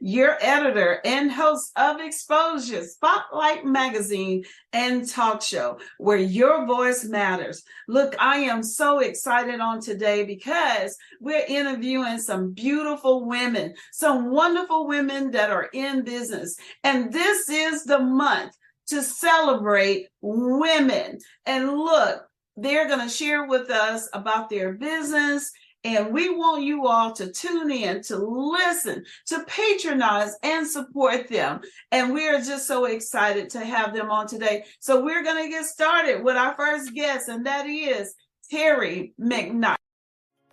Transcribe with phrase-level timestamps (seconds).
[0.00, 7.62] your editor and host of Exposure, Spotlight Magazine, and talk show where your voice matters.
[7.86, 14.86] Look, I am so excited on today because we're interviewing some beautiful women, some wonderful
[14.88, 16.56] women that are in business.
[16.82, 18.56] And this is the month
[18.88, 21.18] to celebrate women.
[21.46, 22.22] And look,
[22.56, 25.50] they're going to share with us about their business.
[25.82, 31.60] And we want you all to tune in, to listen, to patronize and support them.
[31.90, 34.64] And we are just so excited to have them on today.
[34.80, 38.14] So we're going to get started with our first guest, and that is
[38.50, 39.76] Terry McKnight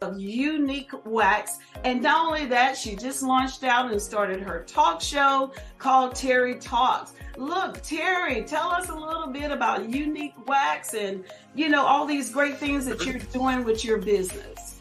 [0.02, 1.58] of Unique Wax.
[1.84, 6.56] And not only that, she just launched out and started her talk show called Terry
[6.56, 7.14] Talks.
[7.36, 12.30] Look, Terry, tell us a little bit about Unique Wax and, you know, all these
[12.30, 14.77] great things that you're doing with your business.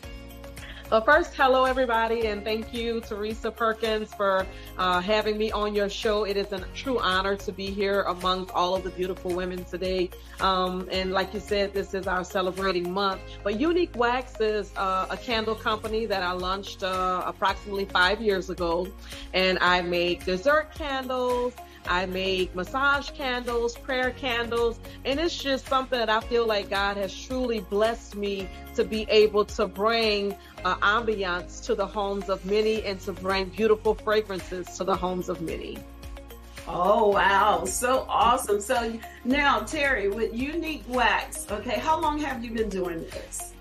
[0.88, 4.46] Well, first, hello everybody, and thank you, Teresa Perkins, for
[4.78, 6.22] uh, having me on your show.
[6.22, 10.10] It is a true honor to be here amongst all of the beautiful women today.
[10.38, 13.20] Um, and like you said, this is our celebrating month.
[13.42, 18.48] But Unique Wax is uh, a candle company that I launched uh, approximately five years
[18.48, 18.86] ago,
[19.34, 21.54] and I make dessert candles.
[21.88, 26.96] I make massage candles, prayer candles, and it's just something that I feel like God
[26.96, 32.44] has truly blessed me to be able to bring uh, ambiance to the homes of
[32.44, 35.78] many and to bring beautiful fragrances to the homes of many.
[36.68, 37.64] Oh, wow.
[37.64, 38.60] So awesome.
[38.60, 43.52] So now, Terry, with Unique Wax, okay, how long have you been doing this?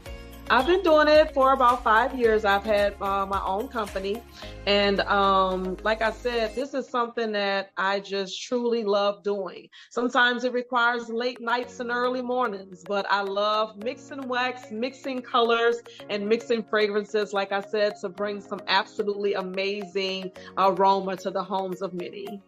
[0.48, 2.46] I've been doing it for about five years.
[2.46, 4.22] I've had uh, my own company.
[4.68, 9.70] And um, like I said, this is something that I just truly love doing.
[9.90, 15.78] Sometimes it requires late nights and early mornings, but I love mixing wax, mixing colors,
[16.12, 21.82] and mixing fragrances, like I said, to bring some absolutely amazing aroma to the homes
[21.82, 22.40] of many.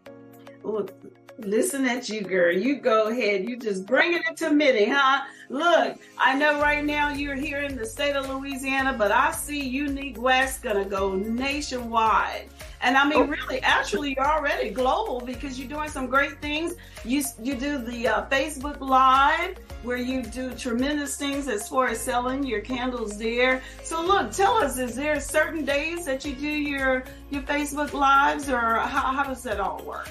[0.62, 0.94] Look,
[1.40, 2.52] listen at you, girl.
[2.52, 3.48] You go ahead.
[3.48, 5.22] You just bringing it to Mitty, huh?
[5.50, 9.64] Look, I know right now you're here in the state of Louisiana, but I see
[9.64, 12.50] Unique Wax gonna go nationwide.
[12.82, 13.26] And I mean, oh.
[13.26, 16.76] really, actually, you're already global because you're doing some great things.
[17.06, 22.00] You you do the uh, Facebook Live where you do tremendous things as far as
[22.00, 23.62] selling your candles there.
[23.84, 28.50] So look, tell us, is there certain days that you do your your Facebook Lives,
[28.50, 30.10] or how, how does that all work?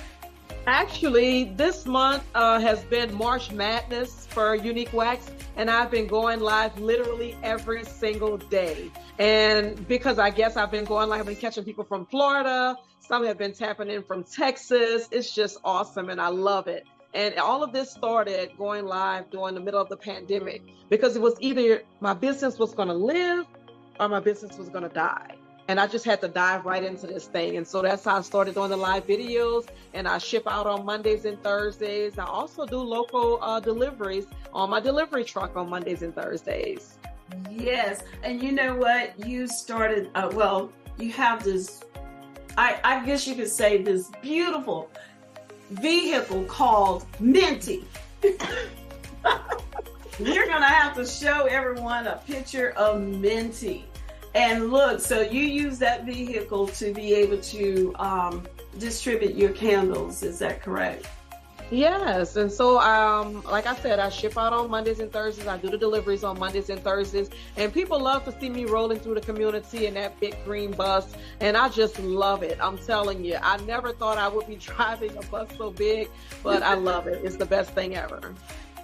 [0.66, 6.41] Actually, this month uh, has been March Madness for Unique Wax, and I've been going
[6.41, 8.91] live literally every single day.
[9.21, 13.25] And because I guess I've been going live, I've been catching people from Florida, some
[13.25, 15.06] have been tapping in from Texas.
[15.12, 16.84] It's just awesome, and I love it.
[17.15, 21.22] And all of this started going live during the middle of the pandemic because it
[21.22, 23.47] was either my business was going to live
[24.00, 25.37] or my business was going to die
[25.69, 27.56] and I just had to dive right into this thing.
[27.56, 29.66] And so that's how I started doing the live videos.
[29.94, 32.19] And I ship out on Mondays and Thursdays.
[32.19, 36.99] I also do local uh, deliveries on my delivery truck on Mondays and Thursdays.
[37.50, 39.19] Yes, and you know what?
[39.26, 40.10] You started.
[40.15, 41.82] Uh, well, you have this.
[42.56, 44.88] I, I guess you could say this beautiful
[45.71, 47.84] vehicle called Minty.
[50.19, 53.84] You're gonna have to show everyone a picture of Minty.
[54.36, 58.47] And look, so you use that vehicle to be able to um,
[58.78, 60.22] distribute your candles.
[60.22, 61.08] Is that correct?
[61.70, 65.46] Yes, and so um, like I said, I ship out on Mondays and Thursdays.
[65.46, 69.00] I do the deliveries on Mondays and Thursdays, and people love to see me rolling
[69.00, 72.58] through the community in that big green bus, and I just love it.
[72.61, 76.11] I'm telling you, I never thought I would be driving a bus so big,
[76.44, 77.25] but I love it.
[77.25, 78.34] It's the best thing ever.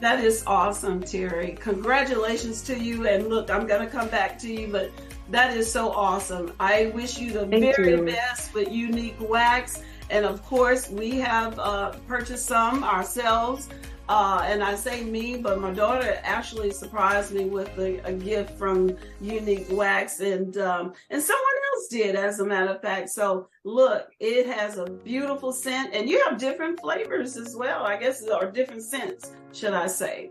[0.03, 1.57] That is awesome, Terry.
[1.61, 3.07] Congratulations to you.
[3.07, 4.91] And look, I'm going to come back to you, but
[5.31, 6.53] that is so awesome.
[6.59, 8.05] I wish you the Thank very you.
[8.05, 9.81] best with Unique Wax.
[10.11, 13.69] And of course, we have uh, purchased some ourselves.
[14.09, 18.59] Uh, and I say me, but my daughter actually surprised me with a, a gift
[18.59, 23.11] from Unique Wax, and um, and someone else did, as a matter of fact.
[23.11, 27.85] So look, it has a beautiful scent, and you have different flavors as well.
[27.85, 30.31] I guess or different scents, should I say?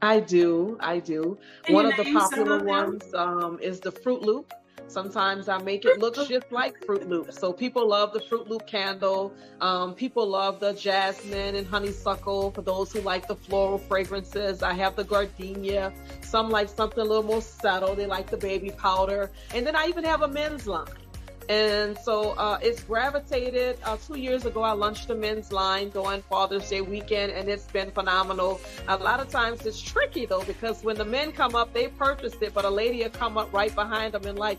[0.00, 0.76] I do.
[0.80, 1.38] I do.
[1.64, 4.52] Can One of the popular ones um, is the Fruit Loop.
[4.92, 7.32] Sometimes I make it look just like Fruit Loop.
[7.32, 9.32] So people love the Fruit Loop candle.
[9.62, 14.62] Um, people love the jasmine and honeysuckle for those who like the floral fragrances.
[14.62, 15.94] I have the gardenia.
[16.20, 17.94] Some like something a little more subtle.
[17.94, 19.30] They like the baby powder.
[19.54, 21.01] And then I even have a men's line.
[21.48, 23.78] And so uh, it's gravitated.
[23.84, 27.66] Uh, two years ago, I launched the men's line during Father's Day weekend, and it's
[27.66, 28.60] been phenomenal.
[28.88, 32.42] A lot of times it's tricky though, because when the men come up, they purchased
[32.42, 34.58] it, but a lady will come up right behind them and like,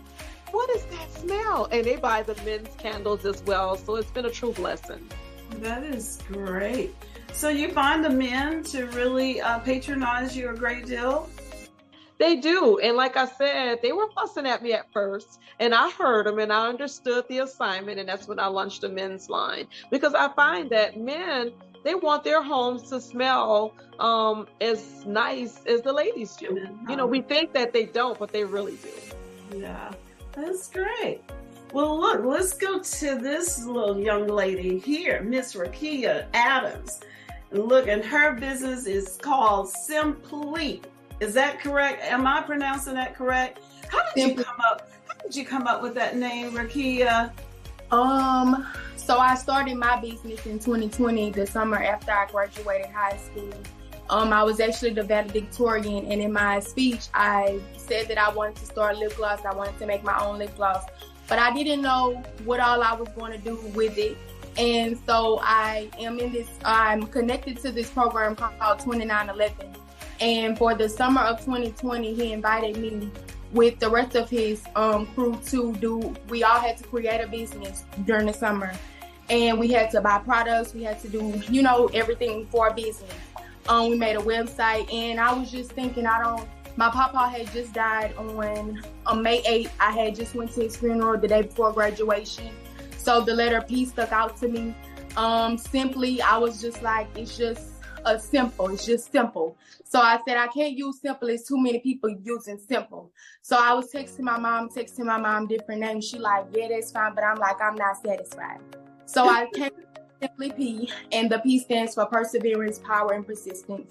[0.50, 1.68] what is that smell?
[1.72, 3.76] And they buy the men's candles as well.
[3.76, 5.08] So it's been a true blessing.
[5.60, 6.94] That is great.
[7.32, 11.28] So you find the men to really uh, patronize you a great deal?
[12.24, 12.78] They do.
[12.78, 15.40] And like I said, they were fussing at me at first.
[15.60, 18.00] And I heard them and I understood the assignment.
[18.00, 19.66] And that's when I launched a men's line.
[19.90, 21.52] Because I find that men,
[21.84, 26.66] they want their homes to smell um, as nice as the ladies do.
[26.88, 29.58] You know, we think that they don't, but they really do.
[29.58, 29.92] Yeah,
[30.32, 31.20] that's great.
[31.74, 37.00] Well, look, let's go to this little young lady here, Miss Rakia Adams.
[37.50, 40.80] Look, and her business is called Simply.
[41.20, 42.02] Is that correct?
[42.04, 43.60] Am I pronouncing that correct?
[43.88, 44.90] How did you come up?
[45.08, 47.32] How did you come up with that name, Rakia?
[47.90, 48.66] Um,
[48.96, 53.52] so I started my business in 2020, the summer after I graduated high school.
[54.10, 58.56] Um, I was actually the valedictorian, and in my speech, I said that I wanted
[58.56, 59.44] to start lip gloss.
[59.44, 60.84] I wanted to make my own lip gloss,
[61.26, 64.16] but I didn't know what all I was going to do with it.
[64.56, 69.83] And so I am in this, I'm connected to this program called 2911.
[70.20, 73.10] And for the summer of 2020, he invited me
[73.52, 77.28] with the rest of his um, crew to do, we all had to create a
[77.28, 78.72] business during the summer.
[79.30, 82.74] And we had to buy products, we had to do, you know, everything for a
[82.74, 83.12] business.
[83.68, 86.46] Um, we made a website, and I was just thinking, I don't,
[86.76, 89.70] my papa had just died on, on May 8th.
[89.80, 92.50] I had just went to his funeral the day before graduation
[93.04, 94.74] so the letter P stuck out to me.
[95.16, 97.73] Um, simply, I was just like, it's just
[98.04, 98.68] a simple.
[98.68, 99.56] It's just simple.
[99.84, 101.28] So I said, I can't use simple.
[101.28, 103.12] It's too many people using simple.
[103.42, 106.08] So I was texting my mom, texting my mom different names.
[106.08, 107.14] She like, yeah, that's fine.
[107.14, 108.60] But I'm like, I'm not satisfied.
[109.06, 109.70] So I came
[110.20, 113.90] simply P, and the P stands for perseverance, power, and persistence.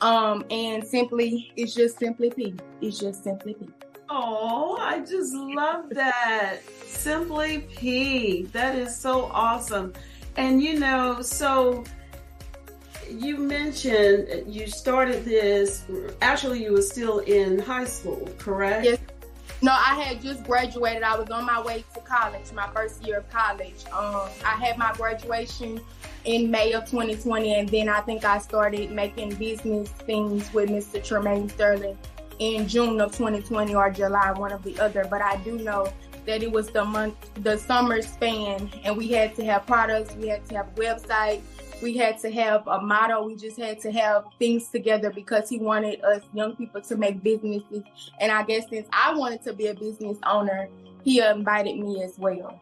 [0.00, 2.54] Um, and simply, it's just simply P.
[2.80, 3.68] It's just simply P.
[4.10, 6.60] Oh, I just love that.
[6.86, 8.44] Simply P.
[8.52, 9.92] That is so awesome.
[10.36, 11.84] And you know, so
[13.08, 15.84] you mentioned you started this
[16.20, 18.84] actually you were still in high school, correct?
[18.84, 18.98] Yes.
[19.60, 21.02] No, I had just graduated.
[21.02, 23.84] I was on my way to college, my first year of college.
[23.92, 25.80] Um, I had my graduation
[26.24, 31.02] in May of 2020, and then I think I started making business things with Mr.
[31.02, 31.98] Tremaine Sterling
[32.38, 35.04] in June of 2020 or July, one of the other.
[35.10, 35.92] But I do know
[36.26, 40.28] that it was the month, the summer span, and we had to have products, we
[40.28, 41.40] had to have website,
[41.82, 45.58] we had to have a motto, we just had to have things together because he
[45.58, 47.82] wanted us young people to make businesses.
[48.20, 50.68] And I guess since I wanted to be a business owner,
[51.04, 52.60] he invited me as well.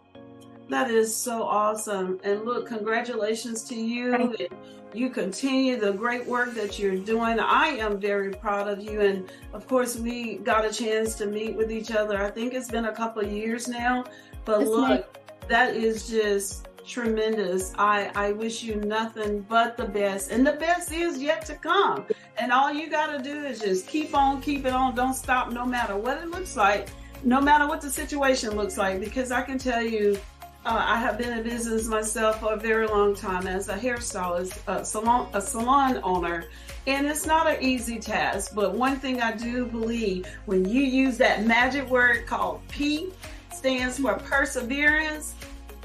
[0.68, 2.20] That is so awesome.
[2.24, 4.36] And look, congratulations to you.
[4.38, 4.48] You
[4.96, 7.38] You continue the great work that you're doing.
[7.38, 9.02] I am very proud of you.
[9.02, 12.22] And of course, we got a chance to meet with each other.
[12.22, 14.04] I think it's been a couple of years now.
[14.46, 15.18] But look,
[15.48, 17.72] that is just tremendous.
[17.76, 20.30] I, I wish you nothing but the best.
[20.30, 22.06] And the best is yet to come.
[22.38, 24.94] And all you got to do is just keep on, keep it on.
[24.94, 26.88] Don't stop no matter what it looks like,
[27.24, 29.00] no matter what the situation looks like.
[29.00, 30.18] Because I can tell you,
[30.64, 34.58] uh, I have been in business myself for a very long time as a hairstylist,
[34.66, 36.46] a salon, a salon owner,
[36.88, 38.52] and it's not an easy task.
[38.52, 43.12] But one thing I do believe when you use that magic word called P,
[43.54, 45.34] stands for perseverance.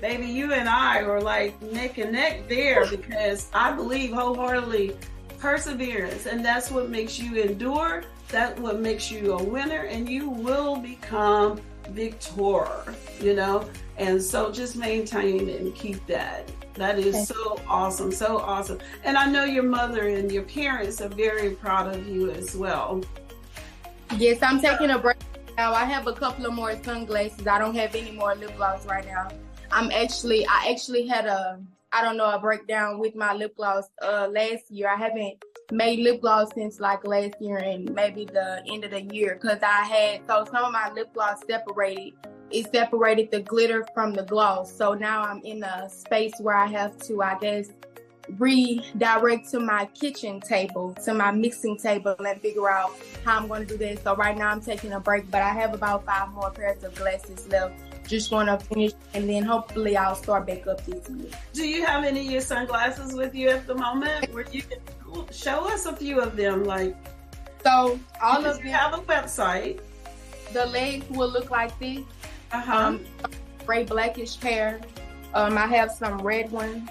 [0.02, 4.98] Baby, you and I are like neck and neck there because I believe wholeheartedly
[5.38, 8.04] perseverance, and that's what makes you endure.
[8.30, 12.96] That's what makes you a winner, and you will become victor.
[13.20, 16.52] You know, and so just maintain and keep that.
[16.74, 18.80] That is so awesome, so awesome.
[19.04, 23.04] And I know your mother and your parents are very proud of you as well.
[24.18, 25.18] Yes, I'm taking a break
[25.58, 25.74] now.
[25.74, 27.46] I have a couple of more sunglasses.
[27.46, 29.30] I don't have any more lip gloss right now.
[29.72, 31.60] I'm actually, I actually had a,
[31.92, 34.90] I don't know, a breakdown with my lip gloss uh, last year.
[34.90, 39.02] I haven't made lip gloss since like last year and maybe the end of the
[39.02, 42.14] year because I had, so some of my lip gloss separated
[42.52, 44.76] it separated the glitter from the gloss.
[44.76, 47.70] So now I'm in a space where I have to, I guess,
[48.38, 52.92] redirect to my kitchen table, to my mixing table, and figure out
[53.24, 54.02] how I'm going to do this.
[54.04, 56.94] So right now I'm taking a break, but I have about five more pairs of
[56.96, 57.74] glasses left.
[58.08, 61.30] Just want to finish, and then hopefully I'll start back up this year.
[61.54, 64.80] Do you have any of your sunglasses with you at the moment, where you can
[65.32, 66.66] show us a few of them?
[66.66, 66.96] Like,
[67.64, 69.80] so all of you have a website.
[70.52, 72.02] The legs will look like this.
[72.52, 72.76] Uh-huh.
[72.76, 73.06] Um,
[73.66, 74.82] gray blackish hair.
[75.34, 76.90] Um, I have some red ones,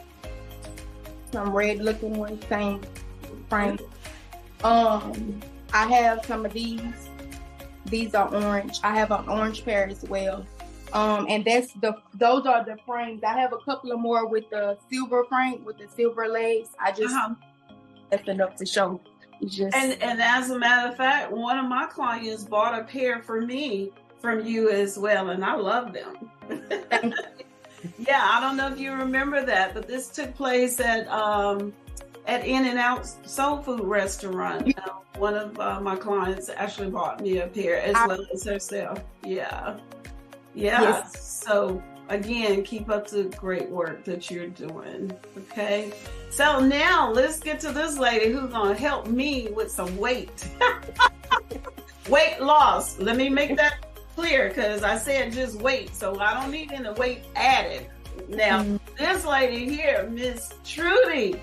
[1.33, 2.81] some red looking ones, same
[3.50, 3.79] frame.
[4.64, 5.40] Um,
[5.75, 6.81] I have some of these.
[7.87, 8.79] These are orange.
[8.83, 10.47] I have an orange pair as well.
[10.92, 13.23] Um, and that's the those are the frames.
[13.23, 16.70] I have a couple of more with the silver frame with the silver legs.
[16.80, 17.35] I just uh-huh.
[18.11, 19.00] that's enough to show.
[19.47, 23.23] Just and and as a matter of fact, one of my clients bought a pair
[23.23, 26.30] for me from you as well, and I love them.
[27.99, 31.73] yeah, I don't know if you remember that, but this took place at um,
[32.26, 34.76] at In and Out Soul Food Restaurant.
[34.78, 39.00] Uh, one of uh, my clients actually bought me a pair as well as herself.
[39.25, 39.78] Yeah,
[40.54, 40.83] yeah.
[40.83, 41.42] Yes.
[41.45, 45.12] So again, keep up the great work that you're doing.
[45.37, 45.92] Okay.
[46.30, 50.49] So now let's get to this lady who's gonna help me with some weight.
[52.09, 52.99] weight loss.
[52.99, 56.90] Let me make that clear because I said just weight, so I don't need any
[56.90, 57.87] weight added.
[58.28, 58.76] Now, mm-hmm.
[58.99, 61.40] this lady here, Miss Trudi,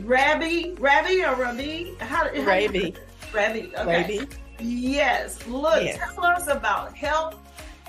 [0.00, 1.94] Rabby, Rabby or Rabby?
[2.00, 2.94] How, how Rabby.
[3.32, 3.72] Rabby.
[3.76, 4.18] Okay.
[4.18, 4.28] Rabby.
[4.60, 5.46] Yes.
[5.46, 5.98] Look, yes.
[5.98, 7.37] tell us about Health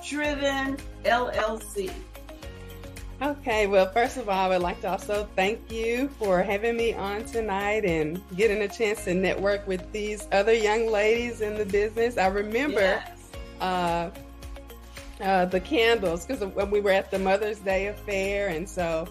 [0.09, 1.91] Driven LLC.
[3.21, 6.95] Okay, well, first of all, I would like to also thank you for having me
[6.95, 11.65] on tonight and getting a chance to network with these other young ladies in the
[11.65, 12.17] business.
[12.17, 13.31] I remember yes.
[13.61, 14.09] uh,
[15.21, 19.07] uh, the candles because when we were at the Mother's Day affair, and so.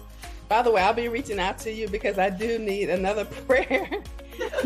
[0.49, 3.87] By the way, I'll be reaching out to you because I do need another prayer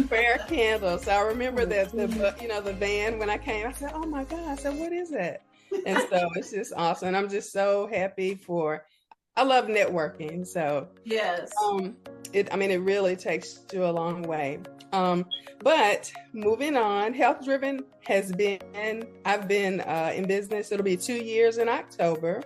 [0.07, 0.97] prayer candle.
[0.97, 4.05] So I remember that the you know the van when I came, I said, "Oh
[4.05, 5.41] my God!" I said, "What is it?"
[5.85, 7.09] And so it's just awesome.
[7.09, 8.85] And I'm just so happy for
[9.35, 10.45] I love networking.
[10.45, 11.95] So yes, um,
[12.33, 12.49] it.
[12.51, 14.59] I mean, it really takes you a long way.
[14.91, 15.25] Um,
[15.63, 19.07] but moving on, health driven has been.
[19.25, 20.71] I've been uh, in business.
[20.71, 22.43] It'll be two years in October,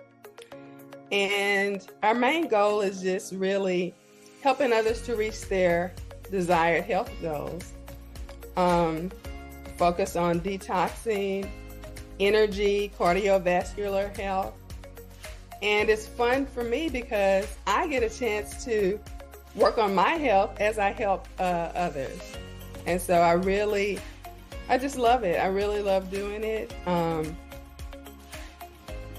[1.12, 3.94] and our main goal is just really
[4.42, 5.92] helping others to reach their
[6.30, 7.72] desired health goals.
[8.56, 9.10] Um,
[9.76, 11.48] focus on detoxing,
[12.20, 14.54] energy, cardiovascular health
[15.62, 19.00] and it's fun for me because I get a chance to
[19.54, 21.42] work on my health as I help uh,
[21.74, 22.20] others.
[22.86, 23.98] And so I really,
[24.68, 25.40] I just love it.
[25.40, 26.72] I really love doing it.
[26.86, 27.36] Um,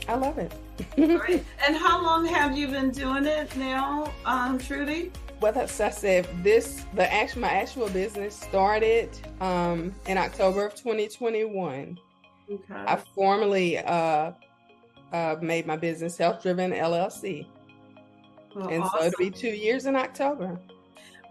[0.07, 0.53] I love it.
[0.95, 1.43] Great.
[1.67, 5.11] And how long have you been doing it now, um, Trudi?
[5.41, 6.27] Well, that's I said.
[6.41, 11.97] This the actual my actual business started um, in October of 2021.
[12.51, 12.73] Okay.
[12.73, 14.31] I formally uh,
[15.11, 17.45] uh, made my business Health Driven LLC.
[18.55, 18.99] Well, and awesome.
[18.99, 20.59] so it'll be two years in October.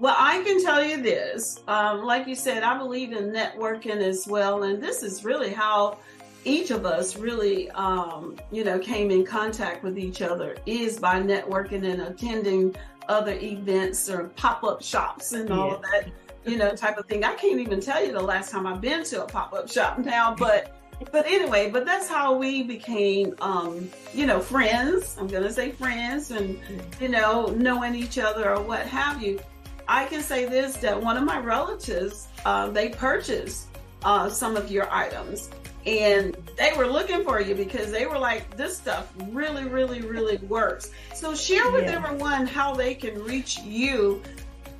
[0.00, 1.60] Well, I can tell you this.
[1.66, 4.62] Um, like you said, I believe in networking as well.
[4.62, 5.98] And this is really how
[6.44, 11.20] each of us really, um, you know, came in contact with each other is by
[11.20, 12.76] networking and attending
[13.08, 15.74] other events or pop up shops and all yeah.
[15.74, 16.10] of that,
[16.46, 17.24] you know, type of thing.
[17.24, 19.98] I can't even tell you the last time I've been to a pop up shop
[19.98, 20.77] now, but
[21.12, 25.16] but anyway, but that's how we became, um, you know, friends.
[25.18, 26.60] I'm going to say friends and,
[27.00, 29.40] you know, knowing each other or what have you.
[29.86, 33.68] I can say this that one of my relatives, uh, they purchased
[34.04, 35.50] uh, some of your items
[35.86, 40.36] and they were looking for you because they were like, this stuff really, really, really
[40.38, 40.90] works.
[41.14, 41.92] So share with yeah.
[41.92, 44.22] everyone how they can reach you,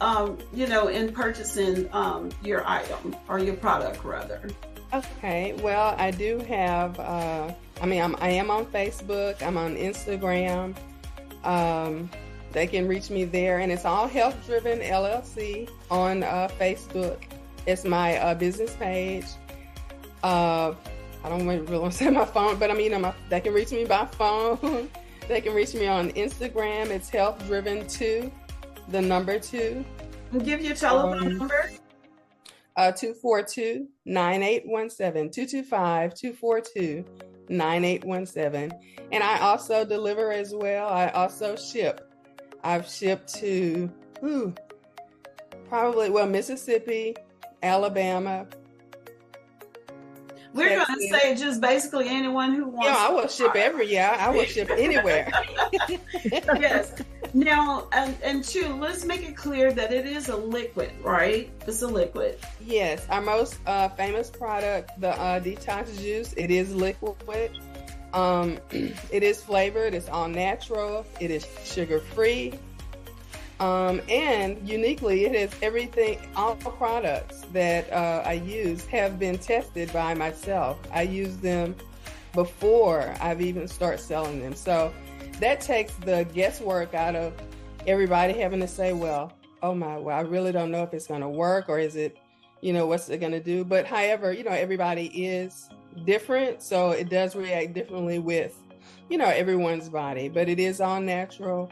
[0.03, 4.43] um, you know, in purchasing um, your item or your product rather.
[4.93, 6.99] Okay, well, I do have.
[6.99, 7.53] Uh,
[7.83, 9.43] I mean, I'm, I am on Facebook.
[9.43, 10.75] I'm on Instagram.
[11.45, 12.09] Um,
[12.53, 17.19] they can reach me there, and it's all Health Driven LLC on uh, Facebook.
[17.67, 19.27] It's my uh, business page.
[20.23, 20.73] Uh,
[21.23, 23.73] I don't really want to say my phone, but I mean, my, they can reach
[23.73, 24.89] me by phone.
[25.29, 26.89] they can reach me on Instagram.
[26.89, 28.33] It's Health Driven Two,
[28.89, 29.85] the number two.
[30.43, 31.71] give your telephone um, number.
[32.79, 37.05] Uh, 242 9817 225 242
[37.49, 38.71] 9817.
[39.11, 40.89] And I also deliver as well.
[40.89, 42.09] I also ship.
[42.63, 43.91] I've shipped to,
[44.23, 44.55] ooh,
[45.69, 47.17] probably, well, Mississippi,
[47.65, 48.47] Alabama,
[50.55, 52.87] we're going to say just basically anyone who wants.
[52.89, 54.17] Yeah, I will ship every year.
[54.19, 55.31] I will ship anywhere.
[56.25, 56.95] yes.
[57.39, 61.49] Now, and, and two, let's make it clear that it is a liquid, right?
[61.69, 62.37] It's a liquid.
[62.61, 63.07] Yes.
[63.09, 67.53] Our most uh, famous product, the uh, detox juice, it is liquid.
[68.13, 69.95] Um, it is flavored.
[69.95, 71.07] It's all natural.
[71.21, 72.55] It is sugar free.
[73.61, 79.93] Um, and uniquely, it has everything, all products that uh, I use have been tested
[79.93, 80.77] by myself.
[80.93, 81.77] I use them
[82.33, 84.57] before I've even start selling them.
[84.57, 84.93] So
[85.39, 87.33] that takes the guesswork out of
[87.87, 91.21] everybody having to say, well, oh my, well, I really don't know if it's going
[91.21, 92.19] to work or is it,
[92.61, 93.65] you know, what's it going to do?
[93.65, 95.69] But however, you know, everybody is
[96.05, 96.63] different.
[96.63, 98.55] So it does react differently with
[99.09, 101.71] you know, everyone's body, but it is all natural.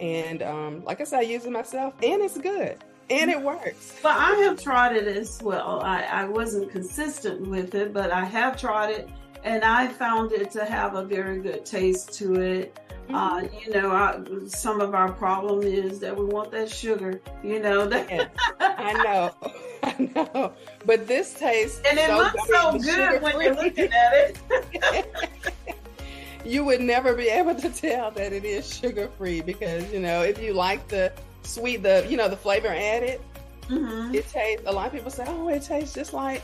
[0.00, 3.98] And um, like I said, I use it myself and it's good and it works.
[4.02, 5.80] But I have tried it as well.
[5.82, 9.08] I, I wasn't consistent with it, but I have tried it
[9.44, 12.80] and I found it to have a very good taste to it.
[13.10, 13.44] Uh, mm-hmm.
[13.44, 17.20] Uh, you know, I, some of our problem is that we want that sugar.
[17.42, 18.28] You know, that yeah,
[18.60, 19.34] I know,
[19.82, 20.52] I know.
[20.84, 25.36] But this tastes and it so looks so good when you're looking at it.
[26.44, 30.22] you would never be able to tell that it is sugar free because you know
[30.22, 33.20] if you like the sweet, the you know the flavor added,
[33.68, 34.14] mm-hmm.
[34.14, 34.64] it tastes.
[34.66, 36.42] A lot of people say, "Oh, it tastes just like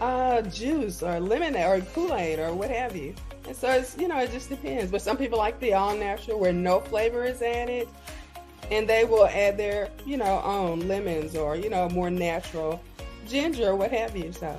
[0.00, 3.14] uh, juice or lemonade or Kool Aid or what have you."
[3.46, 4.90] And so it's you know it just depends.
[4.90, 7.88] But some people like the all natural where no flavor is added,
[8.70, 12.80] and they will add their you know own lemons or you know more natural
[13.26, 14.32] ginger or what have you.
[14.32, 14.56] So.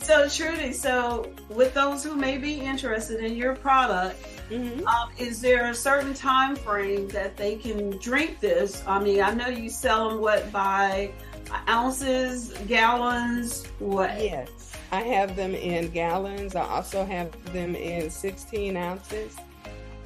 [0.00, 4.86] So Trudi, so with those who may be interested in your product, mm-hmm.
[4.86, 8.82] um, is there a certain time frame that they can drink this?
[8.86, 11.10] I mean, I know you sell them what by
[11.68, 14.22] ounces, gallons, what?
[14.22, 14.57] Yes.
[14.90, 16.56] I have them in gallons.
[16.56, 19.36] I also have them in 16 ounces.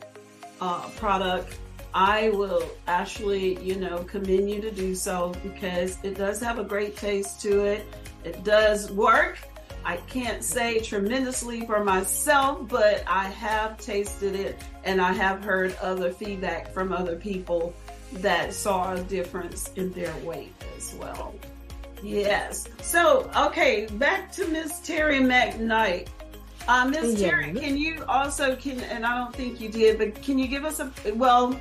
[0.63, 1.59] uh, product,
[1.93, 6.65] I will actually, you know, commend you to do so because it does have a
[6.65, 7.87] great taste to it.
[8.25, 9.39] It does work
[9.85, 15.77] I can't say tremendously for myself, but I have tasted it and I have heard
[15.81, 17.75] other feedback from other people
[18.15, 21.35] that saw a difference in their weight as well.
[22.03, 22.69] Yes.
[22.81, 26.09] So, okay, back to Miss Terry McKnight.
[26.69, 27.31] Uh, Miss yeah.
[27.31, 30.65] Terry, can you also can and I don't think you did, but can you give
[30.65, 31.59] us a well,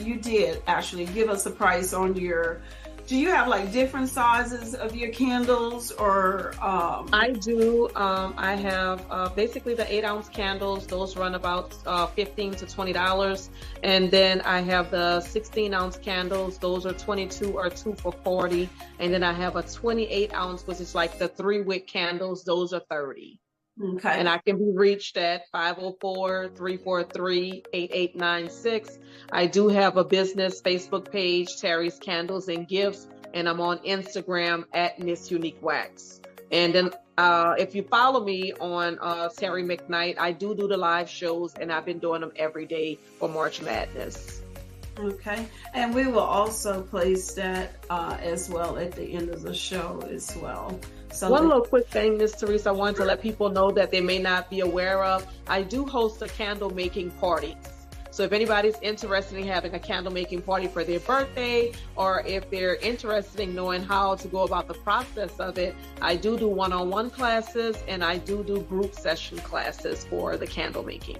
[0.00, 2.62] you did actually give us a price on your
[3.06, 7.08] do you have like different sizes of your candles or um...
[7.12, 12.06] i do um, i have uh, basically the eight ounce candles those run about uh,
[12.06, 13.50] 15 to 20 dollars.
[13.82, 18.68] And then i have the 16 ounce candles those are 22 or 2 for 40
[18.98, 22.72] and then i have a 28 ounce which is like the three wick candles those
[22.72, 23.38] are 30
[23.82, 24.20] Okay.
[24.20, 28.98] And I can be reached at 504 343 8896.
[29.32, 34.64] I do have a business Facebook page, Terry's Candles and Gifts, and I'm on Instagram
[34.72, 36.20] at Miss Unique Wax.
[36.52, 40.76] And then uh, if you follow me on uh, Terry McKnight, I do do the
[40.76, 44.42] live shows, and I've been doing them every day for March Madness.
[44.98, 49.54] Okay, and we will also place that uh, as well at the end of the
[49.54, 50.78] show as well.
[51.12, 54.00] So One little quick thing, Miss Teresa, I wanted to let people know that they
[54.00, 55.26] may not be aware of.
[55.46, 57.56] I do host a candle making party.
[58.14, 62.48] So if anybody's interested in having a candle making party for their birthday, or if
[62.48, 66.46] they're interested in knowing how to go about the process of it, I do do
[66.46, 71.18] one-on-one classes and I do do group session classes for the candle making.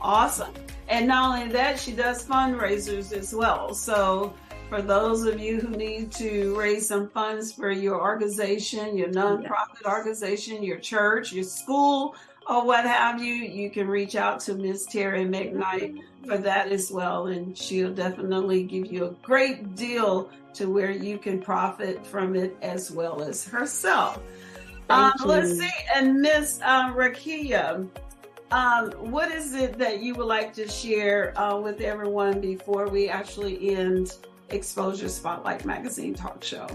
[0.00, 0.52] Awesome.
[0.88, 3.74] And not only that, she does fundraisers as well.
[3.74, 4.32] So
[4.68, 9.84] for those of you who need to raise some funds for your organization, your nonprofit
[9.86, 12.14] organization, your church, your school,
[12.48, 16.90] or what have you, you can reach out to Miss Terry McKnight for that as
[16.90, 17.26] well.
[17.26, 22.56] And she'll definitely give you a great deal to where you can profit from it
[22.62, 24.20] as well as herself.
[24.90, 25.70] Um, let's see.
[25.94, 27.86] And Miss uh, Rakia,
[28.50, 33.08] um, what is it that you would like to share uh, with everyone before we
[33.08, 34.16] actually end
[34.50, 36.66] Exposure Spotlight Magazine Talk Show?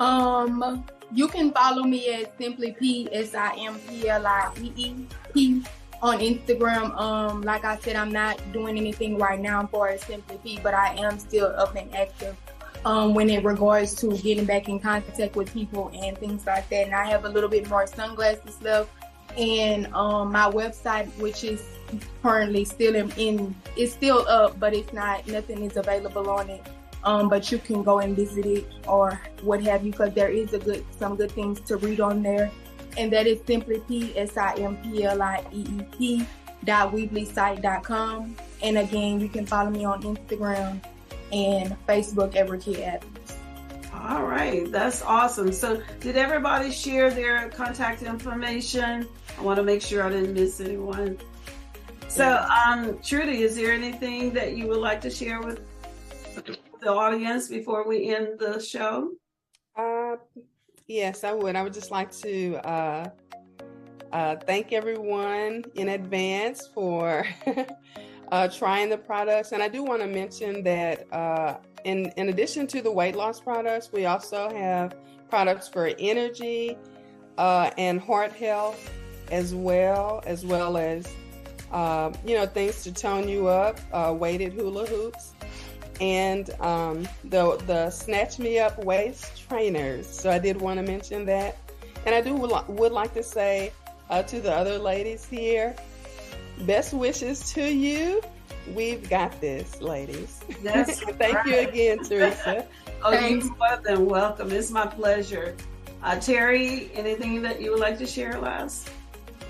[0.00, 4.72] Um, you can follow me at Simply P S I M P L I E
[4.76, 4.94] E
[5.32, 5.62] P
[6.02, 6.98] on Instagram.
[6.98, 10.94] Um, like I said, I'm not doing anything right now for Simply P, but I
[10.96, 12.36] am still up and active.
[12.84, 16.86] Um, when it regards to getting back in contact with people and things like that,
[16.86, 18.88] and I have a little bit more sunglasses left,
[19.36, 21.62] and um, my website, which is
[22.22, 26.62] currently still in, in, it's still up, but it's not nothing is available on it.
[27.02, 30.52] Um, but you can go and visit it or what have you, because there is
[30.52, 32.50] a good some good things to read on there,
[32.98, 36.26] and that is simply p s i m p l i e e p
[36.64, 38.36] dot weeblysite.com.
[38.62, 40.82] And again, you can follow me on Instagram
[41.32, 43.36] and Facebook at Rakia Adams.
[43.94, 45.52] All right, that's awesome.
[45.52, 49.06] So, did everybody share their contact information?
[49.40, 51.16] I want to make sure I didn't miss anyone.
[52.08, 55.60] So, um, Trudi, is there anything that you would like to share with
[56.82, 59.12] the audience before we end the show?
[59.74, 60.16] Uh,
[60.86, 61.56] yes, I would.
[61.56, 63.08] I would just like to uh,
[64.12, 67.26] uh, thank everyone in advance for
[68.32, 69.52] uh, trying the products.
[69.52, 73.40] And I do want to mention that uh, in, in addition to the weight loss
[73.40, 74.94] products, we also have
[75.30, 76.76] products for energy
[77.38, 78.99] uh, and heart health
[79.30, 81.06] as well, as well as,
[81.72, 85.32] uh, you know, things to tone you up, uh, weighted hula hoops.
[86.00, 90.08] And um, the the Snatch Me Up waist trainers.
[90.08, 91.58] So I did want to mention that,
[92.06, 93.70] and I do would, would like to say
[94.08, 95.76] uh, to the other ladies here,
[96.60, 98.22] best wishes to you.
[98.74, 100.40] We've got this, ladies.
[100.62, 101.46] That's Thank right.
[101.46, 102.66] you again, Teresa.
[103.02, 103.46] Oh, Thanks.
[103.46, 104.52] you're more than welcome.
[104.52, 105.56] It's my pleasure.
[106.02, 108.90] Uh, Terry, anything that you would like to share last?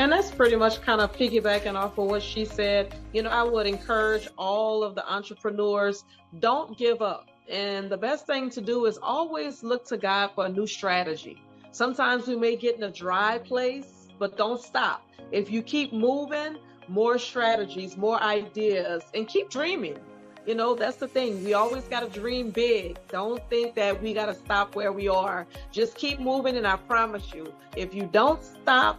[0.00, 2.94] And that's pretty much kind of piggybacking off of what she said.
[3.12, 6.04] You know, I would encourage all of the entrepreneurs
[6.38, 7.28] don't give up.
[7.50, 11.42] And the best thing to do is always look to God for a new strategy.
[11.70, 15.02] Sometimes we may get in a dry place, but don't stop.
[15.32, 16.56] If you keep moving,
[16.88, 19.98] more strategies, more ideas, and keep dreaming.
[20.46, 21.44] You know, that's the thing.
[21.44, 22.98] We always got to dream big.
[23.08, 25.46] Don't think that we got to stop where we are.
[25.70, 28.98] Just keep moving, and I promise you, if you don't stop,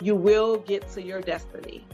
[0.00, 1.84] you will get to your destiny.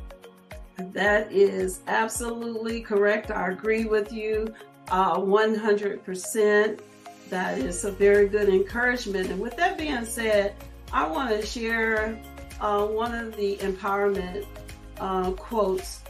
[0.78, 3.30] That is absolutely correct.
[3.30, 4.52] I agree with you
[4.90, 6.80] uh, 100%.
[7.30, 9.30] That is a very good encouragement.
[9.30, 10.54] And with that being said,
[10.92, 12.20] I want to share
[12.60, 14.46] uh, one of the empowerment
[15.00, 16.00] uh, quotes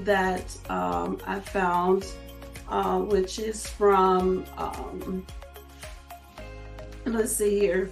[0.00, 2.06] that um, I found,
[2.68, 5.26] uh, which is from, um,
[7.04, 7.90] let's see here.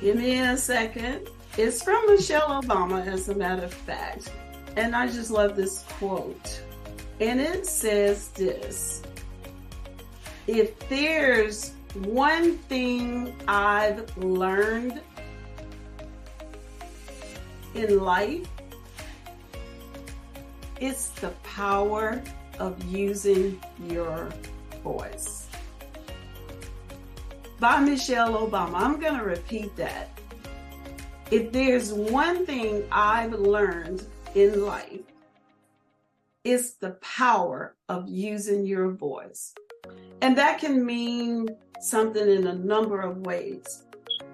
[0.00, 1.28] Give me a second.
[1.58, 4.30] It's from Michelle Obama, as a matter of fact.
[4.76, 6.60] And I just love this quote.
[7.18, 9.02] And it says this
[10.46, 15.00] If there's one thing I've learned
[17.74, 18.46] in life,
[20.78, 22.22] it's the power
[22.58, 24.28] of using your
[24.84, 25.46] voice.
[27.58, 28.74] By Michelle Obama.
[28.74, 30.15] I'm going to repeat that.
[31.28, 35.00] If there's one thing I've learned in life,
[36.44, 39.52] it's the power of using your voice.
[40.22, 41.48] And that can mean
[41.80, 43.82] something in a number of ways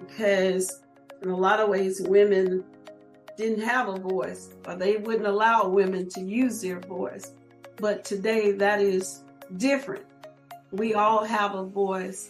[0.07, 0.83] because,
[1.23, 2.63] in a lot of ways, women
[3.37, 7.31] didn't have a voice or they wouldn't allow women to use their voice.
[7.77, 9.23] But today, that is
[9.57, 10.05] different.
[10.71, 12.29] We all have a voice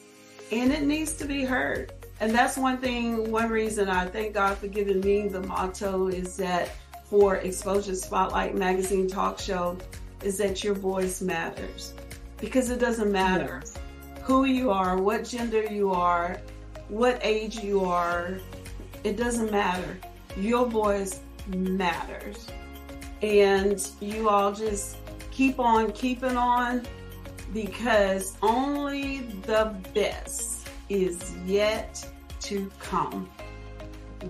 [0.53, 1.91] and it needs to be heard.
[2.19, 6.37] And that's one thing, one reason I thank God for giving me the motto is
[6.37, 6.69] that
[7.05, 9.77] for Exposure Spotlight Magazine Talk Show
[10.23, 11.93] is that your voice matters
[12.37, 13.61] because it doesn't matter
[14.21, 16.37] who you are, what gender you are,
[16.87, 18.37] what age you are.
[19.03, 19.97] It doesn't matter.
[20.37, 22.47] Your voice matters.
[23.21, 24.97] And you all just
[25.31, 26.83] keep on keeping on
[27.53, 30.52] because only the best
[30.89, 32.05] is yet
[32.41, 33.29] to come.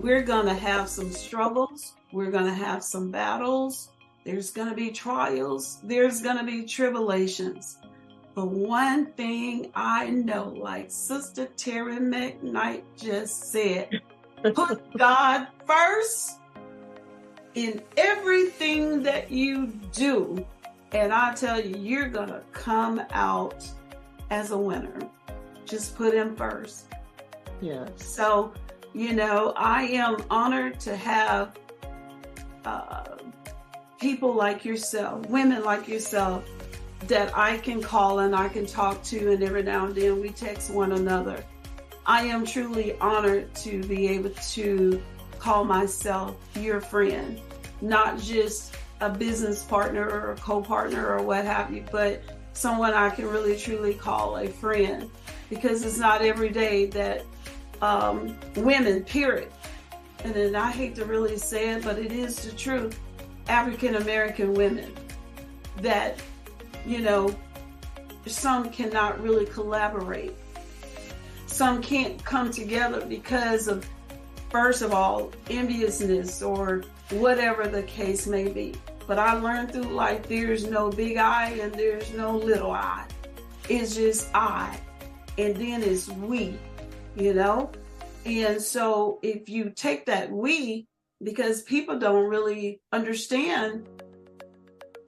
[0.00, 1.94] We're going to have some struggles.
[2.12, 3.90] We're going to have some battles.
[4.24, 5.78] There's going to be trials.
[5.82, 7.78] There's going to be tribulations.
[8.34, 13.90] But one thing I know, like Sister Terry McKnight just said,
[14.54, 16.38] put God first
[17.54, 20.44] in everything that you do.
[20.92, 23.68] And I tell you, you're going to come out
[24.30, 25.08] as a winner.
[25.64, 26.86] Just put him first.
[27.60, 27.88] Yes.
[27.96, 28.52] So
[28.96, 31.58] You know, I am honored to have
[32.64, 33.16] uh,
[34.00, 36.44] people like yourself, women like yourself,
[37.08, 40.28] that I can call and I can talk to, and every now and then we
[40.30, 41.44] text one another.
[42.06, 45.02] I am truly honored to be able to
[45.40, 47.40] call myself your friend,
[47.80, 52.22] not just a business partner or a co partner or what have you, but
[52.52, 55.10] someone I can really truly call a friend
[55.54, 57.24] because it's not every day that
[57.80, 59.50] um, women, period,
[60.24, 62.98] and then I hate to really say it, but it is the truth,
[63.48, 64.92] African American women
[65.80, 66.18] that,
[66.86, 67.34] you know,
[68.26, 70.34] some cannot really collaborate.
[71.46, 73.86] Some can't come together because of,
[74.50, 78.74] first of all, enviousness or whatever the case may be.
[79.06, 83.06] But I learned through life there's no big I and there's no little I.
[83.68, 84.78] It's just I.
[85.36, 86.56] And then it's we,
[87.16, 87.70] you know?
[88.24, 90.86] And so if you take that we,
[91.22, 93.88] because people don't really understand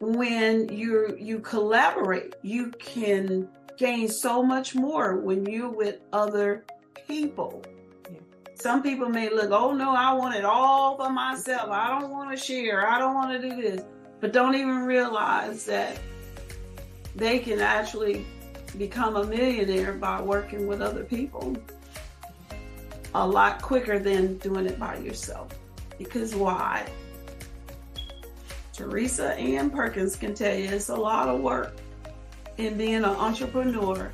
[0.00, 6.64] when you you collaborate, you can gain so much more when you're with other
[7.06, 7.62] people.
[8.54, 11.70] Some people may look, oh no, I want it all for myself.
[11.70, 12.88] I don't want to share.
[12.88, 13.82] I don't want to do this.
[14.20, 15.98] But don't even realize that
[17.14, 18.26] they can actually
[18.78, 21.56] become a millionaire by working with other people
[23.14, 25.48] a lot quicker than doing it by yourself.
[25.98, 26.86] Because why?
[28.72, 31.76] Teresa Ann Perkins can tell you it's a lot of work
[32.58, 34.12] in being an entrepreneur,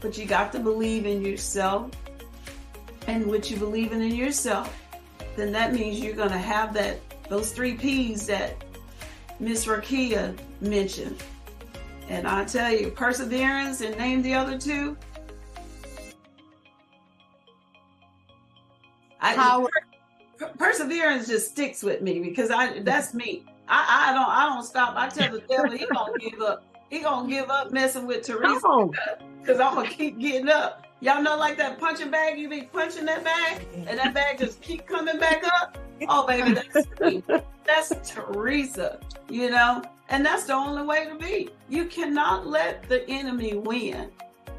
[0.00, 1.90] but you got to believe in yourself
[3.06, 4.74] and what you believe in yourself,
[5.36, 8.64] then that means you're to have that those three P's that
[9.38, 11.22] Miss Rakia mentioned.
[12.10, 14.96] And I tell you, perseverance and name the other two.
[19.20, 19.64] I,
[20.36, 23.44] per- perseverance just sticks with me because I that's me.
[23.68, 24.96] I, I don't I don't stop.
[24.96, 26.64] I tell the devil he gonna give up.
[26.90, 28.88] He gonna give up messing with Teresa
[29.40, 30.88] because I'm gonna keep getting up.
[30.98, 34.60] Y'all know like that punching bag, you be punching that bag, and that bag just
[34.60, 35.78] keep coming back up.
[36.08, 37.22] Oh baby, that's me.
[37.66, 39.80] That's Teresa, you know?
[40.10, 41.50] And that's the only way to be.
[41.68, 44.10] You cannot let the enemy win,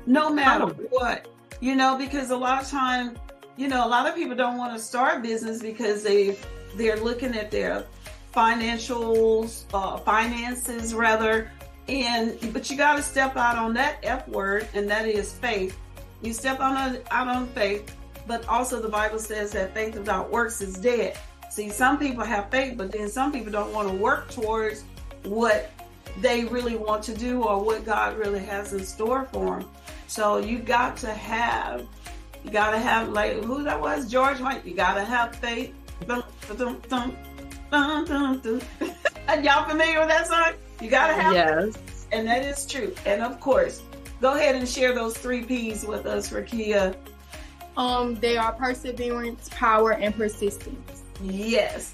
[0.05, 1.27] no matter what.
[1.59, 3.17] You know, because a lot of time,
[3.57, 6.37] you know, a lot of people don't want to start business because they
[6.75, 7.85] they're looking at their
[8.33, 11.51] financials, uh, finances rather,
[11.89, 15.77] and but you got to step out on that F word, and that is faith.
[16.21, 17.93] You step on a, out on faith,
[18.25, 21.17] but also the Bible says that faith without works is dead.
[21.49, 24.85] See, some people have faith, but then some people don't want to work towards
[25.23, 25.71] what
[26.19, 29.69] they really want to do or what God really has in store for them.
[30.07, 31.85] So you got to have,
[32.43, 34.65] you got to have like who that was, George White.
[34.65, 35.73] You got to have faith.
[36.07, 36.57] Dun, dun,
[36.89, 37.15] dun,
[37.69, 38.61] dun, dun, dun.
[39.27, 40.53] And y'all familiar with that song?
[40.81, 42.07] You got to have Yes.
[42.11, 42.93] and that is true.
[43.05, 43.81] And of course,
[44.19, 46.95] go ahead and share those three P's with us, Rakia.
[47.77, 51.03] Um, they are perseverance, power, and persistence.
[51.21, 51.93] Yes.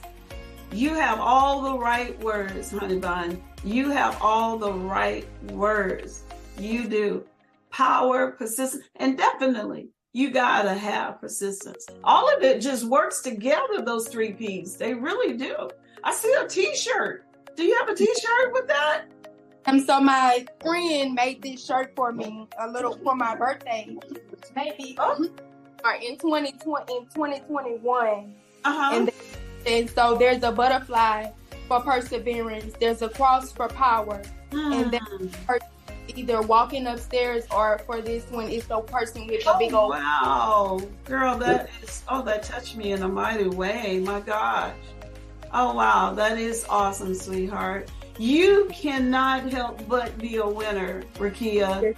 [0.72, 3.42] You have all the right words, honey bun.
[3.64, 6.24] You have all the right words.
[6.60, 7.26] You do.
[7.72, 11.86] Power, persistence, and definitely you gotta have persistence.
[12.04, 14.76] All of it just works together, those three P's.
[14.76, 15.70] They really do.
[16.04, 17.26] I see a t-shirt.
[17.56, 19.06] Do you have a t-shirt with that?
[19.66, 23.96] And so my friend made this shirt for me a little for my birthday,
[24.56, 25.28] maybe Oh.
[25.84, 28.34] or in 2020 in 2021.
[28.64, 28.90] Uh-huh.
[28.96, 29.12] And
[29.68, 31.30] and so there's a butterfly
[31.68, 32.74] for perseverance.
[32.80, 34.22] There's a cross for power.
[34.52, 35.58] and then- Hmm.
[36.16, 39.90] Either walking upstairs or for this one, it's the person with a Oh, big old.
[39.92, 44.00] wow, girl, that is oh, that touched me in a mighty way.
[44.04, 44.74] My gosh.
[45.54, 47.92] Oh wow, that is awesome, sweetheart.
[48.18, 51.96] You cannot help but be a winner, Rakia.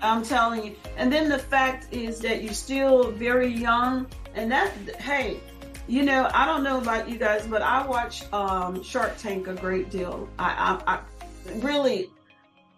[0.00, 0.76] I'm telling you.
[0.96, 5.40] And then the fact is that you're still very young, and that hey,
[5.88, 9.54] you know, I don't know about you guys, but I watch um, Shark Tank a
[9.54, 10.28] great deal.
[10.38, 11.00] I, I, I
[11.60, 12.10] really,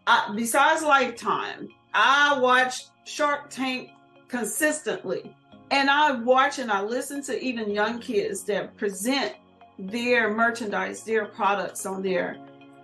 [0.06, 3.90] I, besides Lifetime, I watch Shark Tank
[4.28, 5.34] consistently.
[5.72, 9.34] And I watch and I listen to even young kids that present
[9.78, 12.36] their merchandise, their products on there.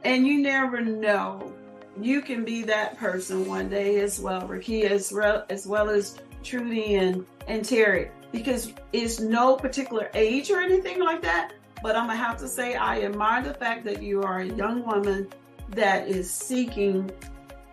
[0.05, 1.53] And you never know.
[2.01, 6.19] You can be that person one day as well, Rakia, as, re- as well as
[6.43, 11.53] Trudi and, and Terry, because it's no particular age or anything like that.
[11.83, 14.85] But I'm to have to say, I admire the fact that you are a young
[14.85, 15.29] woman
[15.71, 17.11] that is seeking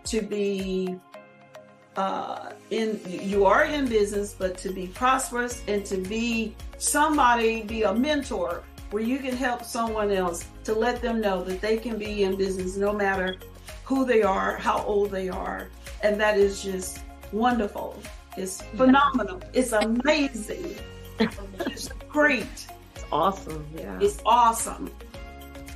[0.04, 0.98] to be
[1.96, 7.84] uh, in you are in business, but to be prosperous and to be somebody, be
[7.84, 11.98] a mentor where you can help someone else to let them know that they can
[11.98, 13.36] be in business no matter
[13.84, 15.68] who they are, how old they are,
[16.02, 17.00] and that is just
[17.32, 17.98] wonderful.
[18.36, 19.40] It's phenomenal.
[19.52, 20.76] It's amazing.
[21.18, 22.46] it's great.
[22.94, 23.66] It's awesome.
[23.76, 23.98] Yeah.
[24.00, 24.90] It's awesome.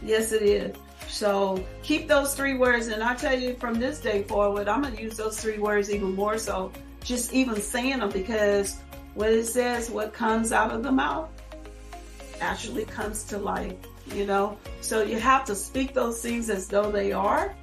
[0.02, 0.76] Yes, it is.
[1.08, 2.88] So keep those three words.
[2.88, 5.90] And I tell you from this day forward, I'm going to use those three words
[5.90, 8.78] even more so, just even saying them because
[9.14, 11.28] what it says, what comes out of the mouth
[12.40, 13.74] actually comes to life,
[14.14, 14.58] you know?
[14.80, 17.54] So you have to speak those things as though they are.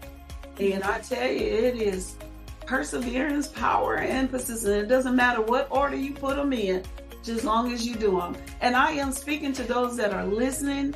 [0.60, 2.16] And I tell you, it is
[2.66, 6.84] perseverance, power, and it doesn't matter what order you put them in,
[7.24, 8.36] just as long as you do them.
[8.62, 10.96] And I am speaking to those that are listening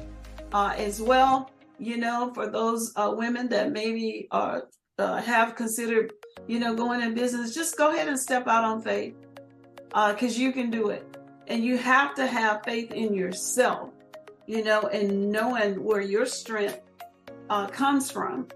[0.53, 4.59] uh, as well you know, for those uh, women that maybe uh,
[4.97, 6.13] uh, have considered,
[6.47, 9.15] you know, going in business, just go ahead and step out on faith
[9.87, 11.05] because uh, you can do it.
[11.47, 13.89] And you have to have faith in yourself,
[14.45, 16.81] you know, and knowing where your strength
[17.49, 18.47] uh, comes from.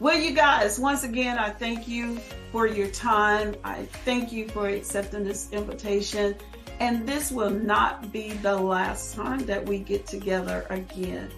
[0.00, 2.18] Well, you guys, once again, I thank you
[2.50, 3.54] for your time.
[3.62, 6.34] I thank you for accepting this invitation.
[6.80, 11.30] And this will not be the last time that we get together again.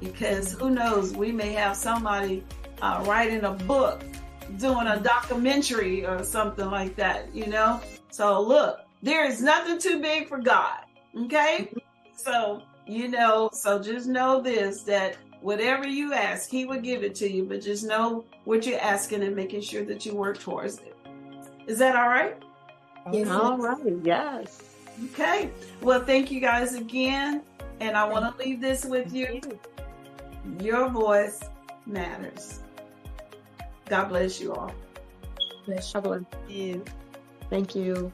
[0.00, 2.44] Because who knows, we may have somebody
[2.80, 4.02] uh, writing a book,
[4.58, 7.80] doing a documentary or something like that, you know?
[8.10, 10.80] So look, there is nothing too big for God.
[11.16, 11.72] Okay?
[12.14, 17.14] So, you know, so just know this that whatever you ask, He will give it
[17.16, 20.78] to you, but just know what you're asking and making sure that you work towards
[20.78, 20.96] it.
[21.66, 22.40] Is that all right?
[23.12, 23.28] Yes.
[23.28, 23.96] All right.
[24.04, 24.71] Yes.
[25.04, 25.50] Okay.
[25.80, 27.42] Well, thank you guys again.
[27.80, 29.40] And I want to leave this with you.
[30.60, 31.40] Your voice
[31.86, 32.60] matters.
[33.86, 34.72] God bless you all.
[35.66, 35.92] Bless
[36.48, 36.84] you.
[37.50, 38.12] Thank you.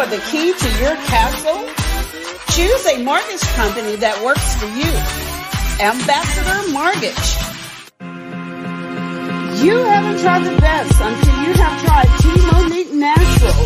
[0.00, 1.60] for the key to your castle?
[2.56, 4.92] Choose a mortgage company that works for you.
[5.76, 7.28] Ambassador Mortgage.
[9.60, 13.60] You haven't tried the best until you have tried T-Monique Natural.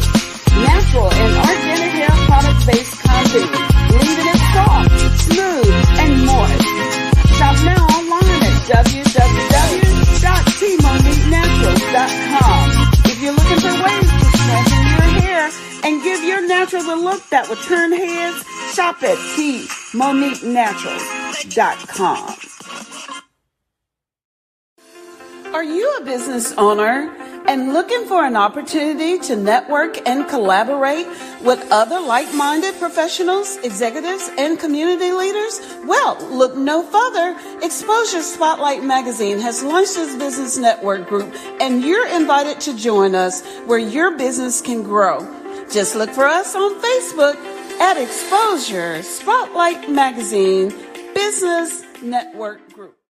[0.58, 3.54] Natural and organic hair product-based company.
[3.94, 4.90] Leaving it soft,
[5.30, 5.70] smooth,
[6.02, 6.66] and moist.
[7.38, 9.04] Shop now online at W
[17.30, 18.44] that would turn heads?
[18.74, 22.34] Shop at tmoniquenaturals.com.
[25.54, 27.14] Are you a business owner
[27.46, 31.06] and looking for an opportunity to network and collaborate
[31.42, 35.60] with other like-minded professionals, executives, and community leaders?
[35.84, 37.36] Well, look no further.
[37.62, 43.46] Exposure Spotlight Magazine has launched its business network group and you're invited to join us
[43.66, 45.20] where your business can grow.
[45.70, 47.36] Just look for us on Facebook
[47.80, 50.72] at Exposure Spotlight Magazine
[51.14, 53.03] Business Network Group.